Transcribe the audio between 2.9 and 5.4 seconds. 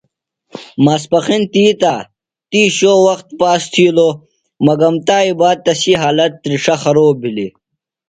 وخت پاس تِھیلوۡ مگم تائی